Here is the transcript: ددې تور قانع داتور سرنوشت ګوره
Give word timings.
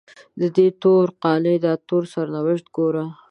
ددې 0.39 0.67
تور 0.81 1.05
قانع 1.23 1.55
داتور 1.65 2.03
سرنوشت 2.13 2.67
ګوره 2.75 3.05